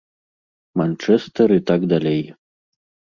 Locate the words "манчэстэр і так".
0.79-1.81